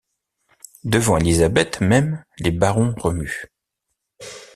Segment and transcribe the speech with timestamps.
[0.83, 3.45] Devant Élisabeth même, les barons remuent.